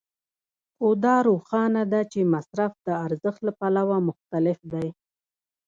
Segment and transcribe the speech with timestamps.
[0.75, 4.87] خو دا روښانه ده چې مصرف د ارزښت له پلوه مختلف دی